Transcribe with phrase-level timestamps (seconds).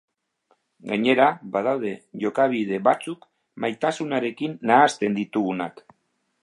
[0.91, 1.27] Gainera,
[1.57, 1.91] badaude
[2.25, 3.29] jokabide batzuk
[3.65, 5.89] maitasunarekin nahasten ditugunak.